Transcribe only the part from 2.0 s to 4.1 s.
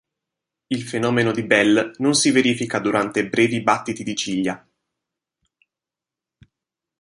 si verifica durante brevi battiti